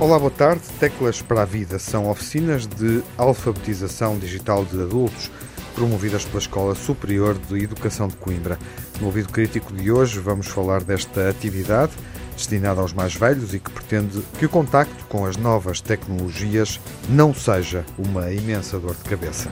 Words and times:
Olá, 0.00 0.18
boa 0.18 0.30
tarde. 0.30 0.62
Teclas 0.80 1.20
para 1.20 1.42
a 1.42 1.44
Vida 1.44 1.78
são 1.78 2.08
oficinas 2.08 2.66
de 2.66 3.02
alfabetização 3.18 4.18
digital 4.18 4.64
de 4.64 4.80
adultos 4.80 5.30
promovidas 5.74 6.24
pela 6.24 6.38
Escola 6.38 6.74
Superior 6.74 7.36
de 7.36 7.62
Educação 7.62 8.08
de 8.08 8.16
Coimbra. 8.16 8.58
No 8.98 9.08
ouvido 9.08 9.28
crítico 9.28 9.74
de 9.74 9.92
hoje 9.92 10.18
vamos 10.18 10.46
falar 10.46 10.82
desta 10.82 11.28
atividade 11.28 11.92
destinada 12.34 12.80
aos 12.80 12.94
mais 12.94 13.14
velhos 13.14 13.52
e 13.52 13.60
que 13.60 13.70
pretende 13.70 14.22
que 14.38 14.46
o 14.46 14.48
contacto 14.48 15.04
com 15.04 15.26
as 15.26 15.36
novas 15.36 15.82
tecnologias 15.82 16.80
não 17.06 17.34
seja 17.34 17.84
uma 17.98 18.32
imensa 18.32 18.78
dor 18.78 18.94
de 18.94 19.04
cabeça. 19.04 19.50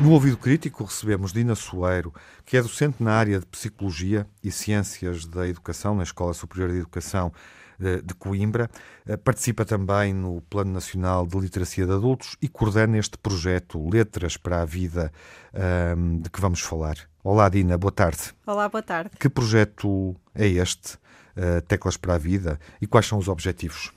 No 0.00 0.12
ouvido 0.12 0.36
crítico 0.36 0.84
recebemos 0.84 1.32
Dina 1.32 1.54
Soeiro, 1.54 2.12
que 2.44 2.56
é 2.56 2.62
docente 2.62 3.02
na 3.02 3.14
área 3.14 3.40
de 3.40 3.46
Psicologia 3.46 4.26
e 4.44 4.52
Ciências 4.52 5.24
da 5.24 5.48
Educação 5.48 5.94
na 5.94 6.02
Escola 6.02 6.34
Superior 6.34 6.70
de 6.70 6.78
Educação 6.78 7.32
eh, 7.80 8.02
de 8.04 8.14
Coimbra. 8.14 8.70
Eh, 9.06 9.16
participa 9.16 9.64
também 9.64 10.12
no 10.12 10.42
Plano 10.42 10.70
Nacional 10.70 11.26
de 11.26 11.38
Literacia 11.38 11.86
de 11.86 11.92
Adultos 11.92 12.36
e 12.42 12.48
coordena 12.48 12.98
este 12.98 13.16
projeto 13.16 13.88
Letras 13.88 14.36
para 14.36 14.60
a 14.60 14.64
Vida 14.66 15.10
ehm, 15.54 16.20
de 16.20 16.28
que 16.28 16.42
vamos 16.42 16.60
falar. 16.60 16.96
Olá, 17.24 17.48
Dina, 17.48 17.78
boa 17.78 17.90
tarde. 17.90 18.34
Olá, 18.46 18.68
boa 18.68 18.82
tarde. 18.82 19.10
Que 19.18 19.30
projeto 19.30 20.14
é 20.34 20.46
este, 20.46 20.98
eh, 21.34 21.62
Teclas 21.62 21.96
para 21.96 22.14
a 22.14 22.18
Vida, 22.18 22.60
e 22.82 22.86
quais 22.86 23.06
são 23.06 23.18
os 23.18 23.28
objetivos? 23.28 23.92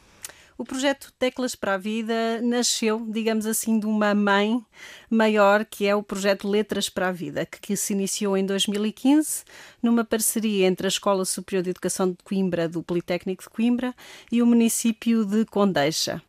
O 0.60 0.66
projeto 0.66 1.14
Teclas 1.18 1.56
para 1.56 1.76
a 1.76 1.78
Vida 1.78 2.42
nasceu, 2.42 3.08
digamos 3.10 3.46
assim, 3.46 3.80
de 3.80 3.86
uma 3.86 4.14
mãe 4.14 4.62
maior, 5.10 5.64
que 5.64 5.88
é 5.88 5.96
o 5.96 6.04
projeto 6.04 6.50
Letras 6.50 6.90
para 6.90 7.08
a 7.08 7.12
Vida, 7.14 7.46
que, 7.46 7.62
que, 7.62 7.78
se 7.78 7.94
iniciou 7.94 8.36
em 8.36 8.46
2015, 8.46 9.46
numa 9.82 10.04
parceria 10.04 10.68
entre 10.68 10.86
a 10.86 10.90
Escola 10.90 11.24
Superior 11.24 11.64
de 11.64 11.70
Educação 11.70 12.12
de 12.12 12.18
Coimbra, 12.26 12.68
do 12.68 12.84
Politécnico 12.84 13.44
de 13.44 13.50
Coimbra, 13.50 13.96
e 14.30 14.42
o 14.42 14.46
município 14.46 15.24
de 15.24 15.46
Condeixa. 15.46 16.22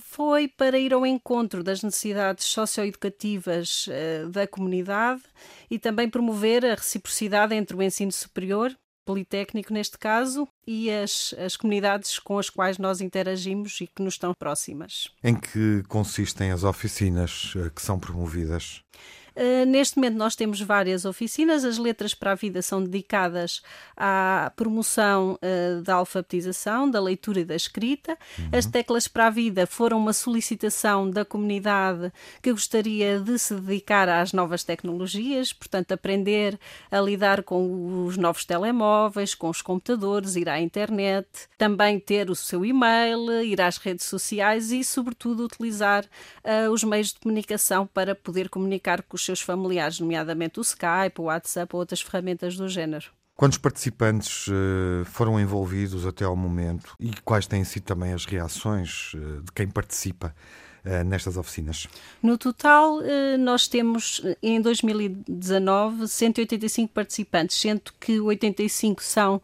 Foi 0.00 0.48
para 0.48 0.78
ir 0.78 0.94
ao 0.94 1.04
encontro 1.04 1.62
das 1.62 1.82
necessidades 1.82 2.46
socioeducativas 2.46 3.86
uh, 3.88 4.30
da 4.30 4.46
comunidade 4.46 5.20
e 5.70 5.78
também 5.78 6.08
promover 6.08 6.64
a 6.64 6.74
reciprocidade 6.74 7.54
entre 7.54 7.76
o 7.76 7.82
ensino 7.82 8.12
superior 8.12 8.74
Politécnico, 9.08 9.72
neste 9.72 9.96
caso, 9.96 10.46
e 10.66 10.90
as, 10.90 11.34
as 11.38 11.56
comunidades 11.56 12.18
com 12.18 12.38
as 12.38 12.50
quais 12.50 12.76
nós 12.76 13.00
interagimos 13.00 13.80
e 13.80 13.86
que 13.86 14.02
nos 14.02 14.12
estão 14.12 14.34
próximas. 14.34 15.08
Em 15.24 15.34
que 15.34 15.82
consistem 15.88 16.50
as 16.50 16.62
oficinas 16.62 17.54
eh, 17.56 17.70
que 17.74 17.80
são 17.80 17.98
promovidas? 17.98 18.82
Uh, 19.38 19.64
neste 19.66 19.96
momento 19.96 20.16
nós 20.16 20.34
temos 20.34 20.60
várias 20.60 21.04
oficinas. 21.04 21.64
As 21.64 21.78
letras 21.78 22.12
para 22.12 22.32
a 22.32 22.34
vida 22.34 22.60
são 22.60 22.82
dedicadas 22.82 23.62
à 23.96 24.52
promoção 24.56 25.38
uh, 25.40 25.80
da 25.82 25.94
alfabetização, 25.94 26.90
da 26.90 27.00
leitura 27.00 27.40
e 27.40 27.44
da 27.44 27.54
escrita. 27.54 28.18
Uhum. 28.36 28.48
As 28.52 28.66
teclas 28.66 29.06
para 29.06 29.28
a 29.28 29.30
vida 29.30 29.64
foram 29.64 29.96
uma 29.96 30.12
solicitação 30.12 31.08
da 31.08 31.24
comunidade 31.24 32.12
que 32.42 32.50
gostaria 32.50 33.20
de 33.20 33.38
se 33.38 33.54
dedicar 33.54 34.08
às 34.08 34.32
novas 34.32 34.64
tecnologias, 34.64 35.52
portanto, 35.52 35.92
aprender 35.92 36.58
a 36.90 37.00
lidar 37.00 37.44
com 37.44 38.04
os 38.06 38.16
novos 38.16 38.44
telemóveis, 38.44 39.36
com 39.36 39.48
os 39.48 39.62
computadores, 39.62 40.34
ir 40.34 40.48
à 40.48 40.60
internet, 40.60 41.28
também 41.56 42.00
ter 42.00 42.28
o 42.28 42.34
seu 42.34 42.64
e-mail, 42.64 43.40
ir 43.42 43.60
às 43.60 43.76
redes 43.76 44.06
sociais 44.06 44.72
e, 44.72 44.82
sobretudo, 44.82 45.44
utilizar 45.44 46.04
uh, 46.04 46.72
os 46.72 46.82
meios 46.82 47.12
de 47.12 47.20
comunicação 47.20 47.86
para 47.86 48.16
poder 48.16 48.48
comunicar 48.48 49.02
com 49.02 49.14
os 49.14 49.27
seus 49.28 49.40
familiares, 49.40 50.00
nomeadamente 50.00 50.58
o 50.58 50.62
Skype, 50.62 51.20
o 51.20 51.24
WhatsApp 51.24 51.74
ou 51.74 51.80
outras 51.80 52.00
ferramentas 52.00 52.56
do 52.56 52.68
género. 52.68 53.06
Quantos 53.36 53.58
participantes 53.58 54.48
uh, 54.48 55.04
foram 55.04 55.38
envolvidos 55.38 56.04
até 56.04 56.24
ao 56.24 56.34
momento 56.34 56.96
e 56.98 57.12
quais 57.24 57.46
têm 57.46 57.62
sido 57.62 57.84
também 57.84 58.12
as 58.12 58.24
reações 58.24 59.12
uh, 59.14 59.42
de 59.42 59.52
quem 59.52 59.68
participa? 59.68 60.34
Uh, 60.84 61.04
nestas 61.04 61.36
oficinas? 61.36 61.86
No 62.22 62.36
total, 62.36 62.98
uh, 62.98 63.02
nós 63.38 63.68
temos 63.68 64.22
em 64.42 64.60
2019 64.60 66.08
185 66.08 66.92
participantes, 66.92 67.60
sendo 67.60 67.92
que 68.00 68.20
85 68.20 69.02
são 69.02 69.40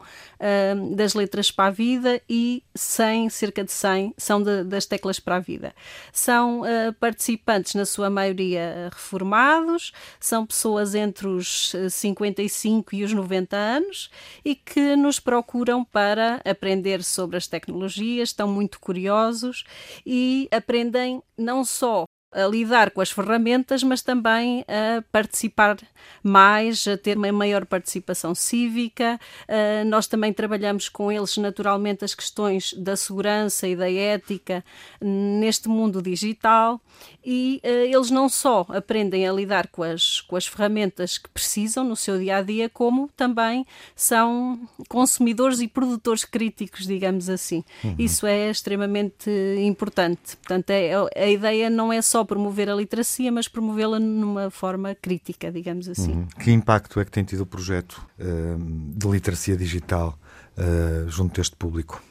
das 0.94 1.14
letras 1.14 1.50
para 1.50 1.68
a 1.68 1.70
vida 1.70 2.20
e 2.28 2.62
100, 2.74 3.30
cerca 3.30 3.64
de 3.64 3.72
100, 3.72 4.12
são 4.18 4.42
das 4.42 4.84
teclas 4.84 5.18
para 5.18 5.36
a 5.36 5.40
vida. 5.40 5.74
São 6.12 6.62
participantes, 7.00 7.74
na 7.74 7.86
sua 7.86 8.10
maioria, 8.10 8.90
reformados, 8.92 9.92
são 10.20 10.44
pessoas 10.44 10.94
entre 10.94 11.26
os 11.26 11.72
55 11.88 12.94
e 12.94 13.04
os 13.04 13.12
90 13.14 13.56
anos 13.56 14.10
e 14.44 14.54
que 14.54 14.96
nos 14.96 15.18
procuram 15.18 15.84
para 15.84 16.40
aprender 16.44 17.02
sobre 17.02 17.36
as 17.36 17.46
tecnologias, 17.46 18.30
estão 18.30 18.48
muito 18.48 18.80
curiosos 18.80 19.64
e 20.04 20.48
aprendem 20.50 21.22
não 21.36 21.64
só 21.64 22.04
a 22.34 22.46
lidar 22.46 22.90
com 22.90 23.00
as 23.00 23.10
ferramentas, 23.10 23.82
mas 23.82 24.02
também 24.02 24.64
a 24.68 25.02
participar 25.12 25.78
mais, 26.22 26.86
a 26.86 26.96
ter 26.96 27.16
uma 27.16 27.30
maior 27.32 27.64
participação 27.64 28.34
cívica. 28.34 29.18
Uh, 29.48 29.84
nós 29.88 30.06
também 30.06 30.32
trabalhamos 30.32 30.88
com 30.88 31.10
eles, 31.10 31.36
naturalmente, 31.36 32.04
as 32.04 32.14
questões 32.14 32.74
da 32.74 32.96
segurança 32.96 33.66
e 33.68 33.76
da 33.76 33.90
ética 33.90 34.64
neste 35.00 35.68
mundo 35.68 36.02
digital 36.02 36.80
e 37.24 37.60
uh, 37.64 37.68
eles 37.68 38.10
não 38.10 38.28
só 38.28 38.66
aprendem 38.68 39.26
a 39.26 39.32
lidar 39.32 39.68
com 39.68 39.82
as, 39.82 40.20
com 40.20 40.36
as 40.36 40.46
ferramentas 40.46 41.16
que 41.16 41.28
precisam 41.28 41.84
no 41.84 41.96
seu 41.96 42.18
dia 42.18 42.38
a 42.38 42.42
dia, 42.42 42.68
como 42.68 43.08
também 43.16 43.66
são 43.94 44.60
consumidores 44.88 45.60
e 45.60 45.68
produtores 45.68 46.24
críticos, 46.24 46.86
digamos 46.86 47.30
assim. 47.30 47.64
Uhum. 47.82 47.94
Isso 47.98 48.26
é 48.26 48.50
extremamente 48.50 49.30
importante. 49.58 50.36
Portanto, 50.36 50.70
é, 50.70 50.92
a 51.16 51.26
ideia 51.26 51.70
não 51.70 51.92
é 51.92 52.02
só 52.02 52.23
promover 52.24 52.68
a 52.68 52.74
literacia, 52.74 53.30
mas 53.30 53.48
promovê-la 53.48 53.98
numa 53.98 54.50
forma 54.50 54.94
crítica, 54.94 55.50
digamos 55.50 55.88
assim. 55.88 56.12
Uhum. 56.12 56.26
Que 56.40 56.50
impacto 56.50 57.00
é 57.00 57.04
que 57.04 57.10
tem 57.10 57.24
tido 57.24 57.42
o 57.42 57.46
projeto 57.46 58.06
uh, 58.18 58.94
de 58.96 59.08
literacia 59.08 59.56
digital 59.56 60.18
uh, 60.56 61.08
junto 61.08 61.36
deste 61.40 61.56
público? 61.56 62.02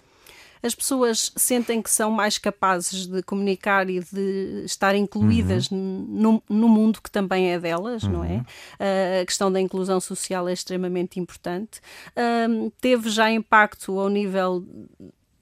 as 0.64 0.74
pessoas 0.74 1.32
sentem 1.36 1.82
que 1.82 1.90
são 1.90 2.10
mais 2.10 2.38
capazes 2.38 3.06
de 3.06 3.22
comunicar 3.22 3.90
e 3.90 4.00
de 4.00 4.64
estar 4.64 4.96
incluídas 4.96 5.70
uhum. 5.70 6.06
no, 6.10 6.44
no, 6.48 6.70
mundo 6.70 7.02
que 7.02 7.12
também 7.12 7.52
é 7.52 7.60
delas, 7.60 8.04
uhum. 8.04 8.12
não 8.12 8.24
é? 8.24 8.38
Uh, 8.38 9.22
a 9.22 9.26
questão 9.26 9.52
da 9.52 9.60
inclusão 9.60 10.00
social 10.00 10.48
é 10.48 10.54
extremamente 10.54 11.20
importante. 11.20 11.82
Uh, 12.12 12.72
teve 12.80 13.10
já 13.10 13.30
impacto 13.30 14.00
ao 14.00 14.08
nível 14.08 14.66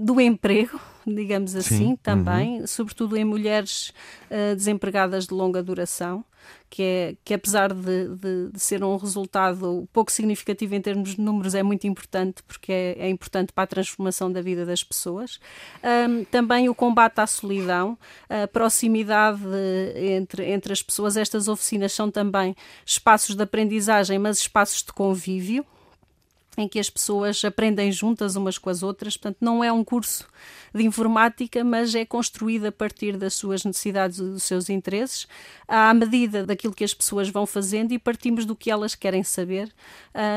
do 0.01 0.19
emprego, 0.19 0.79
digamos 1.05 1.55
assim, 1.55 1.89
Sim. 1.89 1.95
também, 2.01 2.61
uhum. 2.61 2.67
sobretudo 2.67 3.15
em 3.15 3.23
mulheres 3.23 3.93
uh, 4.29 4.55
desempregadas 4.55 5.27
de 5.27 5.33
longa 5.33 5.61
duração, 5.61 6.25
que, 6.71 6.81
é, 6.81 7.15
que 7.23 7.35
apesar 7.35 7.71
de, 7.71 8.07
de, 8.15 8.49
de, 8.51 8.59
ser 8.59 8.83
um 8.83 8.97
resultado 8.97 9.87
pouco 9.93 10.11
significativo 10.11 10.73
em 10.73 10.81
termos 10.81 11.15
de 11.15 11.21
números, 11.21 11.53
é 11.53 11.61
muito 11.61 11.85
importante, 11.85 12.41
porque 12.43 12.71
é, 12.71 12.95
é 12.97 13.09
importante 13.09 13.53
para 13.53 13.65
a 13.65 13.67
transformação 13.67 14.31
da 14.31 14.41
vida 14.41 14.65
das 14.65 14.83
pessoas. 14.83 15.39
Um, 15.83 16.23
também 16.25 16.67
o 16.67 16.73
combate 16.73 17.19
à 17.19 17.27
solidão, 17.27 17.95
a 18.27 18.47
proximidade 18.47 19.41
entre, 19.95 20.49
entre 20.49 20.73
as 20.73 20.81
pessoas. 20.81 21.15
Estas 21.15 21.47
oficinas 21.47 21.91
são 21.91 22.09
também 22.09 22.55
espaços 22.83 23.35
de 23.35 23.43
aprendizagem, 23.43 24.17
mas 24.17 24.39
espaços 24.39 24.81
de 24.81 24.91
convívio 24.93 25.63
em 26.61 26.67
que 26.67 26.79
as 26.79 26.89
pessoas 26.89 27.43
aprendem 27.43 27.91
juntas 27.91 28.35
umas 28.35 28.57
com 28.57 28.69
as 28.69 28.83
outras. 28.83 29.17
Portanto, 29.17 29.37
não 29.41 29.63
é 29.63 29.71
um 29.71 29.83
curso 29.83 30.27
de 30.73 30.83
informática, 30.83 31.63
mas 31.63 31.93
é 31.93 32.05
construído 32.05 32.65
a 32.65 32.71
partir 32.71 33.17
das 33.17 33.33
suas 33.33 33.63
necessidades 33.63 34.19
e 34.19 34.23
dos 34.23 34.43
seus 34.43 34.69
interesses, 34.69 35.27
à 35.67 35.93
medida 35.93 36.45
daquilo 36.45 36.73
que 36.73 36.83
as 36.83 36.93
pessoas 36.93 37.29
vão 37.29 37.45
fazendo 37.45 37.91
e 37.91 37.99
partimos 37.99 38.45
do 38.45 38.55
que 38.55 38.71
elas 38.71 38.95
querem 38.95 39.23
saber 39.23 39.71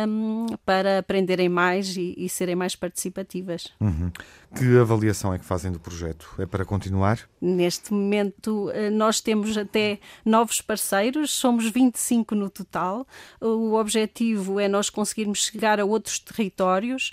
um, 0.09 0.47
para 0.65 0.99
aprenderem 0.99 1.49
mais 1.49 1.97
e, 1.97 2.15
e 2.17 2.29
serem 2.29 2.57
mais 2.57 2.75
participativas. 2.75 3.73
Uhum. 3.81 4.11
Que 4.55 4.79
avaliação 4.79 5.35
é 5.35 5.39
que 5.39 5.45
fazem 5.45 5.73
do 5.73 5.81
projeto? 5.81 6.31
É 6.39 6.47
para 6.47 6.65
continuar? 6.65 7.19
Neste 7.41 7.93
momento, 7.93 8.71
eh, 8.71 8.89
nós 8.89 9.21
temos 9.21 9.59
até 9.59 9.99
novos 10.25 10.61
parceiros, 10.61 11.33
somos 11.33 11.69
25 11.69 12.37
no 12.37 12.49
total. 12.49 13.05
O 13.41 13.75
objetivo 13.75 14.61
é 14.61 14.69
nós 14.69 14.89
conseguirmos 14.89 15.47
chegar 15.47 15.81
a 15.81 15.85
outros 15.85 16.14
territórios. 16.19 17.13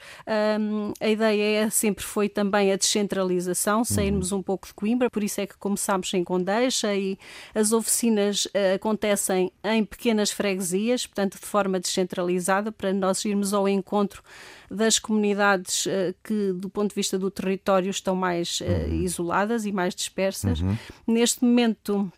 Um, 0.59 0.94
a 1.00 1.07
ideia 1.07 1.65
é, 1.65 1.69
sempre 1.69 2.03
foi 2.03 2.30
também 2.30 2.71
a 2.71 2.75
descentralização, 2.75 3.83
sairmos 3.83 4.31
uhum. 4.31 4.39
um 4.39 4.44
pouco 4.44 4.68
de 4.68 4.74
Coimbra, 4.74 5.09
por 5.09 5.24
isso 5.24 5.42
é 5.42 5.48
que 5.48 5.57
começámos 5.57 6.13
em 6.13 6.24
Condeixa 6.24 6.94
e 6.95 7.18
as 7.53 7.71
oficinas 7.71 8.45
uh, 8.45 8.75
acontecem 8.75 9.51
em 9.63 9.83
pequenas 9.83 10.31
freguesias, 10.31 11.06
portanto, 11.06 11.39
de 11.39 11.45
forma 11.45 11.80
descentralizada, 11.80 12.71
para 12.71 12.94
nós 12.94 13.24
irmos 13.25 13.53
ao 13.53 13.68
encontro 13.68 14.24
das 14.69 14.98
comunidades 15.00 15.86
uh, 15.86 16.15
que, 16.24 16.53
do 16.53 16.69
ponto 16.69 16.89
de 16.89 16.95
vista 16.95 17.19
do 17.19 17.30
território, 17.30 17.89
estão 17.89 18.15
mais 18.15 18.62
uh, 18.62 18.94
isoladas 18.94 19.65
e 19.65 19.71
mais 19.71 19.94
dispersas. 19.94 20.62
Uhum. 20.62 20.77
Neste 21.07 21.44
momento, 21.44 22.12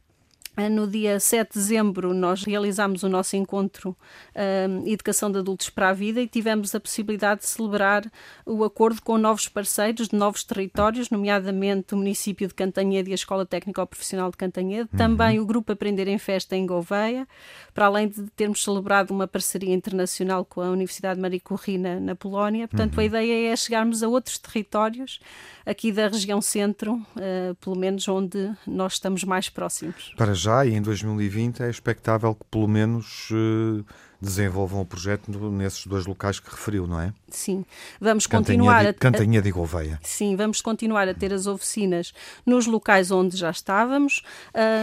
no 0.70 0.88
dia 0.88 1.20
7 1.20 1.54
de 1.54 1.60
dezembro, 1.60 2.14
nós 2.14 2.44
realizámos 2.44 3.02
o 3.02 3.10
nosso 3.10 3.36
encontro 3.36 3.90
uh, 4.36 4.88
Educação 4.88 5.32
de 5.32 5.40
Adultos 5.40 5.70
para 5.70 5.90
a 5.90 5.94
Vida 5.94 6.22
e 6.22 6.28
tivemos 6.28 6.76
a 6.76 6.80
possibilidade 6.80 7.42
de 7.42 7.48
celebrar 7.48 8.04
o 8.46 8.64
acordo 8.64 9.02
com 9.02 9.18
novos 9.18 9.48
parceiros 9.48 10.10
de 10.10 10.16
novos 10.16 10.44
territórios, 10.44 11.10
nomeadamente 11.10 11.96
o 11.96 11.98
município 11.98 12.48
de 12.48 12.54
Cantanhede 12.54 13.10
e 13.10 13.14
a 13.14 13.16
Escola 13.16 13.46
Técnica 13.46 13.86
Profissional 13.86 14.30
de 14.30 14.38
Cantanhede, 14.38 14.90
uhum. 14.92 14.98
também 14.98 15.40
o 15.40 15.46
Grupo 15.46 15.72
Aprender 15.72 16.08
em 16.08 16.20
Festa 16.20 16.56
em 16.56 16.66
Gouveia, 16.66 17.28
para 17.74 17.88
além 17.88 18.08
de 18.08 18.24
termos 18.36 18.64
celebrado 18.64 19.12
uma 19.12 19.28
parceria 19.28 19.74
internacional 19.74 20.46
com 20.46 20.62
a 20.62 20.70
Universidade 20.70 21.20
Maria 21.20 21.40
Corrina 21.40 22.00
na 22.00 22.16
Polónia. 22.16 22.68
Portanto, 22.68 22.96
uhum. 22.96 23.02
a 23.02 23.06
ideia 23.06 23.52
é 23.52 23.56
chegarmos 23.56 24.04
a 24.04 24.08
outros 24.08 24.38
territórios 24.38 25.20
aqui 25.66 25.92
da 25.92 26.08
região 26.08 26.42
centro, 26.42 26.94
uh, 26.94 27.56
pelo 27.56 27.76
menos 27.76 28.08
onde 28.08 28.52
nós 28.68 28.94
estamos 28.94 29.24
mais 29.24 29.50
próximos. 29.50 30.14
Para 30.16 30.34
já 30.44 30.66
e 30.66 30.74
em 30.74 30.82
2020 30.82 31.64
é 31.64 31.70
expectável 31.70 32.36
que 32.36 32.46
pelo 32.52 32.68
menos 32.68 33.30
uh, 33.32 33.86
desenvolvam 34.24 34.82
o 34.82 34.86
projeto 34.86 35.30
nesses 35.52 35.86
dois 35.86 36.06
locais 36.06 36.40
que 36.40 36.50
referiu, 36.50 36.88
não 36.88 37.00
é? 37.00 37.14
Sim, 37.28 37.66
vamos 38.00 38.26
continuar 38.26 38.86
a 38.86 38.94
Cantanhede 38.94 39.50
e 39.50 39.52
Gouveia. 39.52 40.00
Sim, 40.02 40.36
vamos 40.36 40.62
continuar 40.62 41.08
a 41.08 41.14
ter 41.14 41.34
as 41.34 41.46
oficinas 41.46 42.14
nos 42.46 42.66
locais 42.66 43.12
onde 43.12 43.36
já 43.36 43.52
estávamos, 43.52 44.22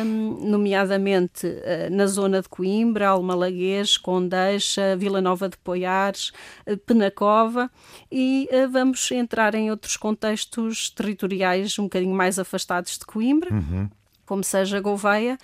um, 0.04 0.48
nomeadamente 0.48 1.46
uh, 1.46 1.90
na 1.90 2.06
zona 2.06 2.42
de 2.42 2.48
Coimbra, 2.48 3.08
Almalaguês, 3.08 3.96
Condeixa, 3.96 4.96
Vila 4.96 5.20
Nova 5.20 5.48
de 5.48 5.56
Poiares, 5.56 6.32
uh, 6.66 6.76
Penacova 6.76 7.70
e 8.12 8.48
uh, 8.52 8.70
vamos 8.70 9.10
entrar 9.10 9.54
em 9.54 9.70
outros 9.70 9.96
contextos 9.96 10.90
territoriais 10.90 11.78
um 11.78 11.84
bocadinho 11.84 12.14
mais 12.14 12.38
afastados 12.38 12.98
de 12.98 13.06
Coimbra. 13.06 13.52
Uhum 13.54 13.88
como 14.30 14.44
seja 14.44 14.78
Gouveia, 14.78 15.36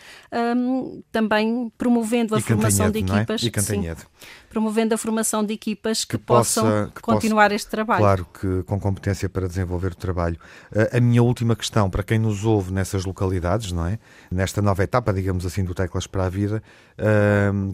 um, 0.57 1.03
também 1.11 1.73
promovendo 1.77 2.37
a 2.37 2.39
e 2.39 2.41
formação 2.41 2.89
de 2.89 3.01
é? 3.01 3.03
equipas. 3.03 3.43
É? 3.43 3.47
E 3.47 3.51
Cantanhede. 3.51 4.03
Sim, 4.03 4.07
promovendo 4.49 4.95
a 4.95 4.97
formação 4.97 5.45
de 5.45 5.53
equipas 5.53 6.05
que, 6.05 6.17
que 6.17 6.25
possam 6.25 6.63
possa, 6.63 6.93
que 6.95 7.03
continuar 7.03 7.47
possa, 7.47 7.57
este 7.57 7.69
trabalho. 7.69 8.01
Claro 8.01 8.27
que 8.33 8.63
com 8.63 8.79
competência 8.79 9.29
para 9.29 9.49
desenvolver 9.49 9.91
o 9.91 9.97
trabalho. 9.97 10.39
A 10.93 11.01
minha 11.01 11.21
última 11.21 11.57
questão 11.57 11.91
para 11.91 12.05
quem 12.05 12.17
nos 12.17 12.45
ouve 12.45 12.73
nessas 12.73 13.05
localidades, 13.05 13.73
não 13.73 13.87
é? 13.87 13.99
Nesta 14.31 14.63
nova 14.63 14.85
etapa, 14.85 15.13
digamos 15.13 15.45
assim, 15.45 15.65
do 15.65 15.75
Teclas 15.75 16.07
para 16.07 16.27
a 16.27 16.29
Vida, 16.29 16.63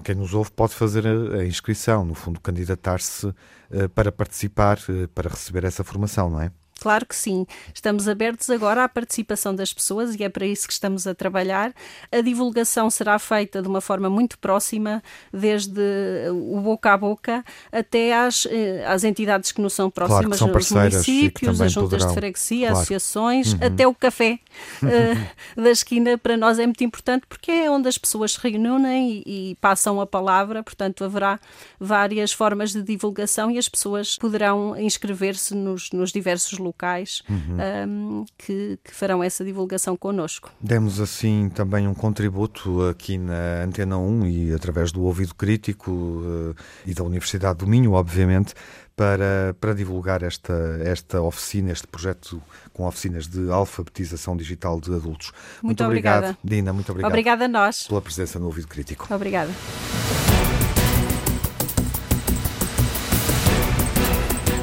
quem 0.02 0.14
nos 0.14 0.32
ouve 0.32 0.50
pode 0.50 0.72
fazer 0.74 1.06
a 1.06 1.44
inscrição, 1.44 2.06
no 2.06 2.14
fundo, 2.14 2.40
candidatar-se 2.40 3.34
eh, 3.70 3.88
para 3.88 4.12
participar, 4.12 4.78
eh, 4.88 5.06
para 5.14 5.30
receber 5.30 5.64
essa 5.64 5.82
formação, 5.82 6.28
não 6.28 6.40
é? 6.40 6.50
Claro 6.82 7.06
que 7.06 7.14
sim. 7.14 7.46
Estamos 7.72 8.08
abertos 8.08 8.50
agora 8.50 8.82
à 8.82 8.88
participação 8.88 9.54
das 9.54 9.72
pessoas 9.72 10.16
e 10.16 10.24
é 10.24 10.28
para 10.28 10.44
isso 10.44 10.66
que 10.66 10.72
estamos 10.72 11.06
a 11.06 11.14
trabalhar. 11.14 11.72
A 12.10 12.20
divulgação 12.20 12.90
será 12.90 13.20
feita 13.20 13.62
de 13.62 13.68
uma 13.68 13.80
forma 13.80 14.10
muito 14.10 14.36
próxima, 14.36 15.00
desde 15.32 15.80
o 16.32 16.60
boca 16.60 16.92
a 16.92 16.96
boca 16.96 17.44
até 17.70 18.12
às, 18.12 18.48
eh, 18.50 18.84
às 18.84 19.04
entidades 19.04 19.52
que 19.52 19.60
nos 19.60 19.74
são 19.74 19.88
próximas, 19.88 20.40
claro 20.40 20.58
os 20.58 20.70
municípios, 20.72 21.60
as 21.60 21.70
juntas 21.70 21.90
poderão. 21.90 22.08
de 22.08 22.14
freguesia, 22.14 22.66
claro. 22.66 22.76
associações, 22.78 23.52
uhum. 23.52 23.58
até 23.62 23.86
o 23.86 23.94
café 23.94 24.40
uh, 24.82 25.62
da 25.62 25.70
esquina 25.70 26.18
para 26.18 26.36
nós 26.36 26.58
é 26.58 26.66
muito 26.66 26.82
importante 26.82 27.26
porque 27.28 27.52
é 27.52 27.70
onde 27.70 27.86
as 27.86 27.96
pessoas 27.96 28.32
se 28.32 28.40
reúnem 28.40 29.22
e, 29.24 29.50
e 29.52 29.54
passam 29.60 30.00
a 30.00 30.06
palavra, 30.06 30.64
portanto 30.64 31.04
haverá 31.04 31.38
várias 31.78 32.32
formas 32.32 32.72
de 32.72 32.82
divulgação 32.82 33.52
e 33.52 33.56
as 33.56 33.68
pessoas 33.68 34.16
poderão 34.16 34.76
inscrever-se 34.76 35.54
nos, 35.54 35.92
nos 35.92 36.10
diversos 36.10 36.58
lugares 36.58 36.71
locais 36.72 37.22
uhum. 37.28 37.58
um, 37.86 38.24
que, 38.38 38.78
que, 38.82 38.94
farão 38.94 39.22
essa 39.22 39.44
divulgação 39.44 39.96
connosco. 39.96 40.50
Demos 40.60 41.00
assim 41.00 41.50
também 41.54 41.86
um 41.86 41.94
contributo 41.94 42.88
aqui 42.88 43.18
na 43.18 43.62
Antena 43.64 43.98
1 43.98 44.26
e 44.26 44.52
através 44.54 44.90
do 44.90 45.02
Ouvido 45.02 45.34
Crítico 45.34 45.90
uh, 45.90 46.56
e 46.86 46.94
da 46.94 47.04
Universidade 47.04 47.58
do 47.58 47.66
Minho, 47.66 47.92
obviamente, 47.92 48.54
para, 48.96 49.54
para 49.60 49.74
divulgar 49.74 50.22
esta, 50.22 50.52
esta 50.82 51.20
oficina, 51.20 51.70
este 51.70 51.86
projeto 51.86 52.42
com 52.72 52.86
oficinas 52.86 53.26
de 53.26 53.50
alfabetização 53.50 54.36
digital 54.36 54.80
de 54.80 54.94
adultos. 54.94 55.32
Muito, 55.62 55.64
muito 55.66 55.84
obrigado, 55.84 56.36
Dina, 56.42 56.72
muito 56.72 56.90
obrigado. 56.90 57.10
Obrigada 57.10 57.44
a 57.44 57.48
nós. 57.48 57.86
Pela 57.86 58.00
presença 58.00 58.38
no 58.38 58.46
Ouvido 58.46 58.68
Crítico. 58.68 59.12
Obrigada. 59.12 59.50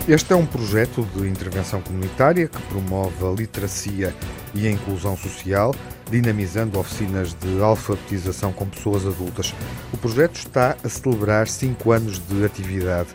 Este 0.09 0.33
é 0.33 0.35
um 0.35 0.44
projeto 0.44 1.07
de 1.13 1.27
intervenção 1.27 1.83
comunitária 1.83 2.47
que 2.47 2.59
promove 2.63 3.23
a 3.23 3.29
literacia 3.29 4.11
e 4.56 4.67
a 4.67 4.71
inclusão 4.71 5.15
social, 5.15 5.75
dinamizando 6.09 6.79
oficinas 6.79 7.35
de 7.35 7.61
alfabetização 7.61 8.51
com 8.51 8.65
pessoas 8.65 9.06
adultas. 9.06 9.53
O 9.94 9.97
projeto 9.97 10.38
está 10.38 10.75
a 10.83 10.89
celebrar 10.89 11.47
cinco 11.47 11.91
anos 11.91 12.17
de 12.27 12.44
atividade. 12.44 13.09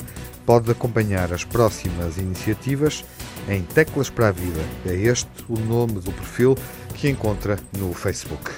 Pode 0.47 0.71
acompanhar 0.71 1.33
as 1.33 1.43
próximas 1.43 2.17
iniciativas 2.17 3.05
em 3.49 3.63
Teclas 3.63 4.09
para 4.09 4.29
a 4.29 4.33
Vida. 4.33 4.61
É 4.87 4.95
este 4.95 5.29
o 5.49 5.59
nome 5.59 5.95
do 5.95 6.13
perfil 6.13 6.57
que 6.95 7.11
encontra 7.11 7.59
no 7.77 7.93
Facebook. 7.93 8.53